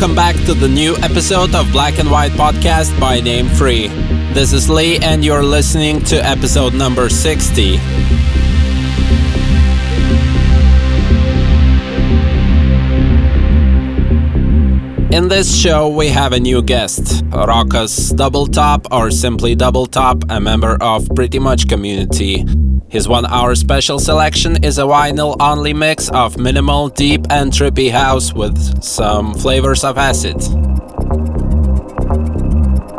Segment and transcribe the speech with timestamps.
[0.00, 3.88] welcome back to the new episode of Black and White Podcast by Name Free.
[4.32, 7.74] This is Lee, and you're listening to episode number 60.
[15.12, 20.22] In this show, we have a new guest, Rokas Double Top, or simply Double Top,
[20.28, 22.44] a member of Pretty Much Community.
[22.90, 27.90] His one hour special selection is a vinyl only mix of minimal, deep, and trippy
[27.90, 30.38] house with some flavors of acid.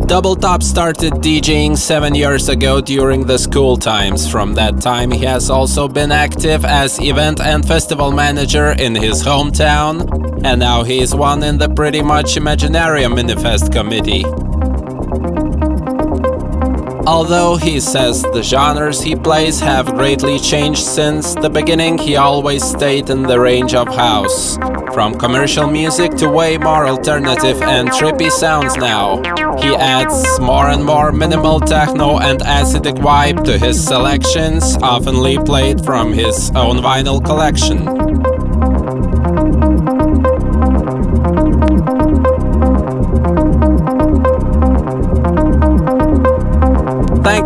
[0.07, 4.29] Double Top started DJing seven years ago during the school times.
[4.29, 9.23] From that time, he has also been active as event and festival manager in his
[9.23, 14.23] hometown, and now he is one in the Pretty Much Imaginarium Minifest committee.
[17.09, 22.63] Although he says the genres he plays have greatly changed since the beginning, he always
[22.63, 24.57] stayed in the range of house.
[24.93, 29.23] From commercial music to way more alternative and trippy sounds now.
[29.57, 35.83] He adds more and more minimal techno and acidic vibe to his selections, oftenly played
[35.83, 38.28] from his own vinyl collection.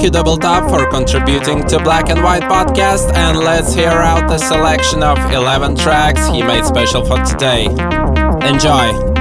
[0.03, 4.27] Thank you, Double Top, for contributing to Black and White Podcast, and let's hear out
[4.27, 7.67] the selection of 11 tracks he made special for today.
[8.45, 9.12] Enjoy!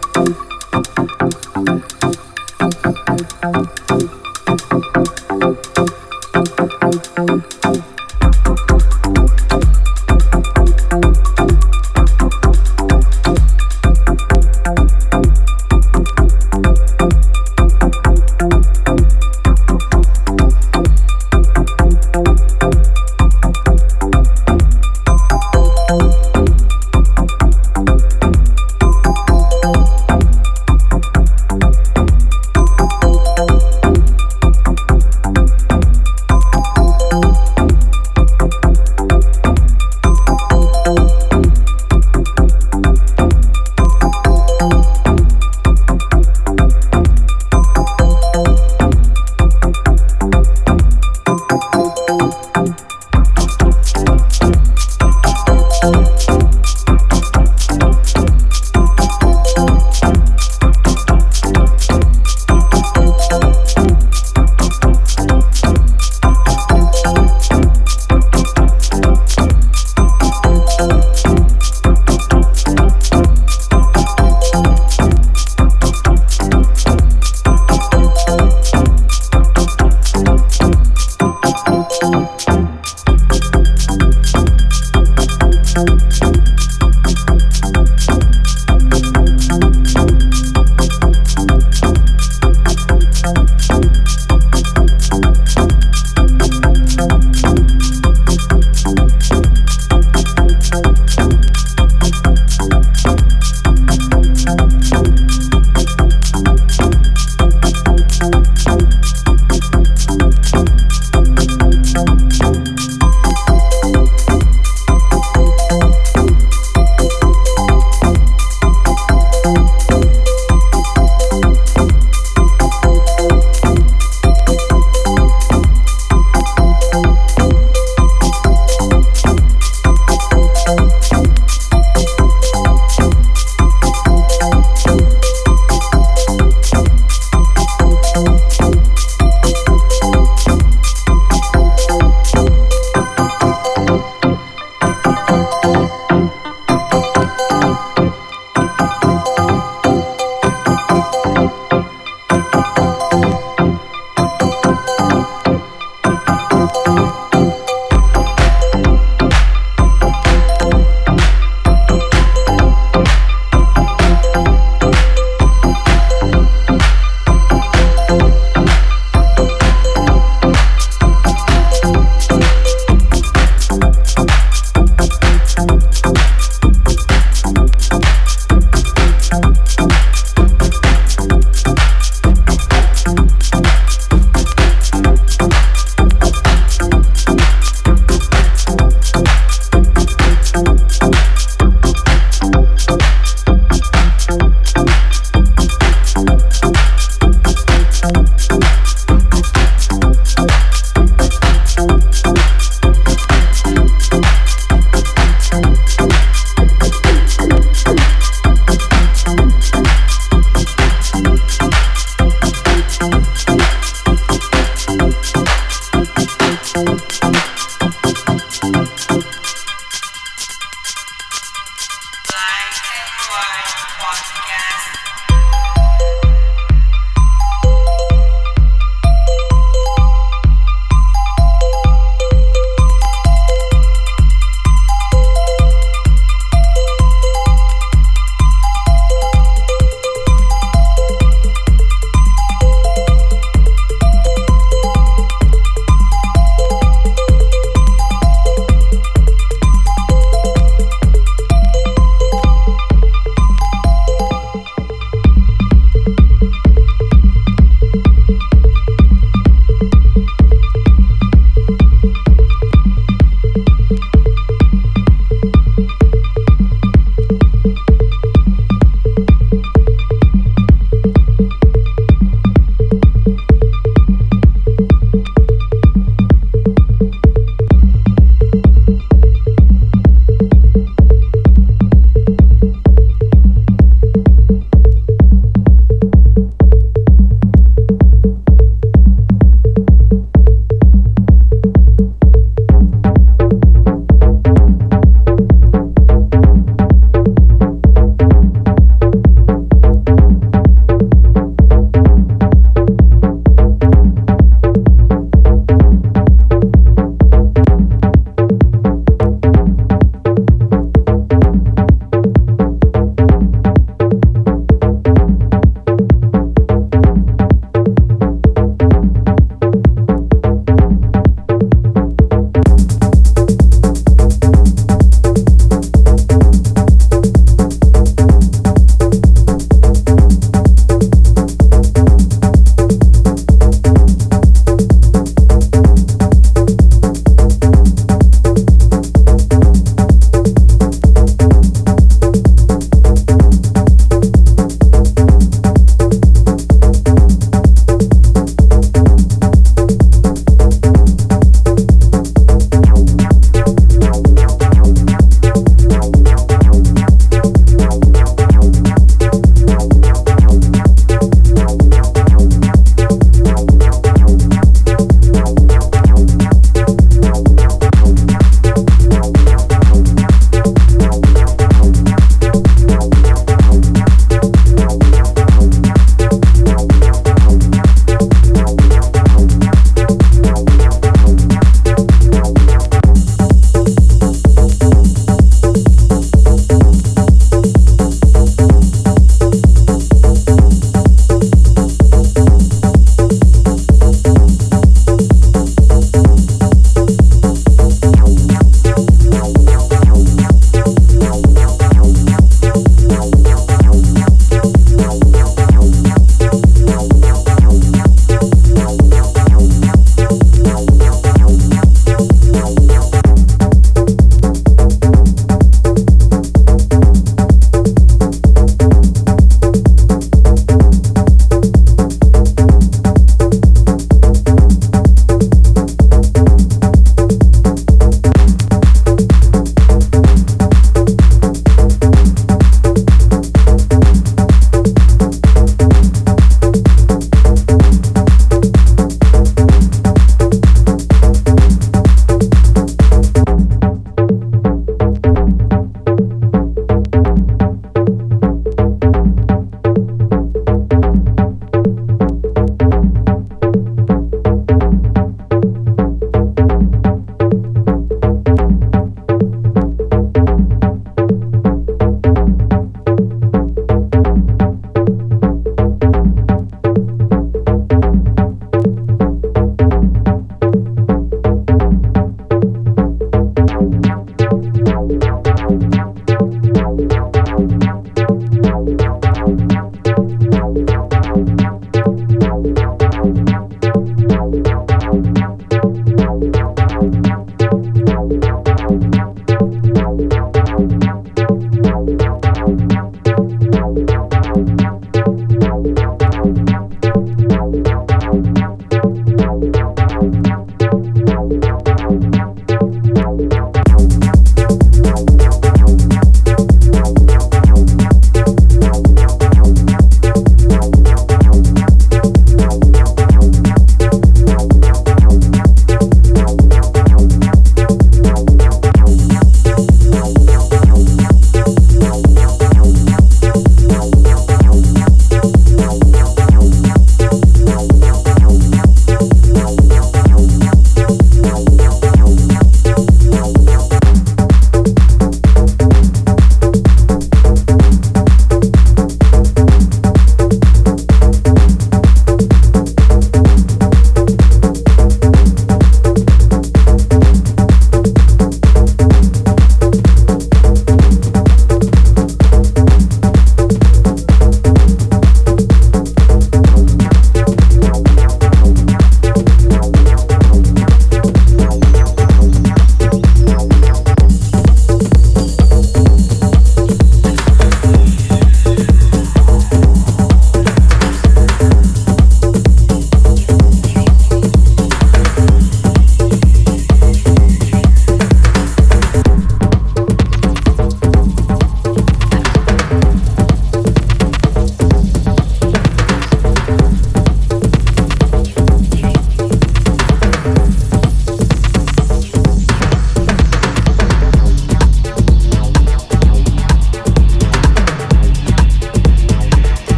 [1.91, 1.96] you.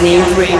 [0.00, 0.59] Black and